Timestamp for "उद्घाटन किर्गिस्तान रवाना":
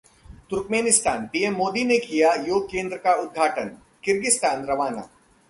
3.21-5.07